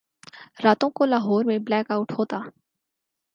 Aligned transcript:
راتوں 0.63 0.89
کو 0.89 1.05
لاہور 1.05 1.45
میں 1.45 1.57
بلیک 1.59 1.91
آؤٹ 1.91 2.11
ہوتا۔ 2.19 2.41